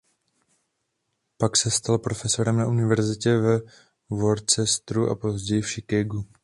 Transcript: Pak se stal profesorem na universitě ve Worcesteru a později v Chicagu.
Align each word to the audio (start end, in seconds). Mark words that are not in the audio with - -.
Pak 1.37 1.57
se 1.57 1.71
stal 1.71 1.99
profesorem 1.99 2.57
na 2.57 2.67
universitě 2.67 3.37
ve 3.37 3.59
Worcesteru 4.09 5.09
a 5.09 5.15
později 5.15 5.61
v 5.61 5.69
Chicagu. 5.69 6.25